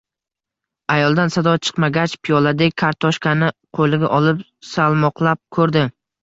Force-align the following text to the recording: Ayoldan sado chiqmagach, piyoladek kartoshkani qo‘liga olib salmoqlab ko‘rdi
Ayoldan 0.93 1.33
sado 1.35 1.51
chiqmagach, 1.67 2.15
piyoladek 2.27 2.75
kartoshkani 2.85 3.51
qo‘liga 3.81 4.11
olib 4.21 4.41
salmoqlab 4.71 5.43
ko‘rdi 5.59 5.87